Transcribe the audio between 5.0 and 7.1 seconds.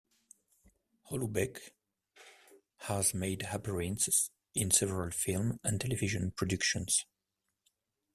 film and television productions.